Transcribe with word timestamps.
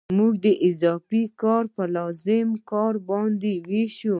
موږ 0.17 0.35
اضافي 0.69 1.23
کار 1.41 1.63
په 1.75 1.83
لازم 1.95 2.47
کار 2.71 2.93
باندې 3.09 3.51
وېشو 3.67 4.09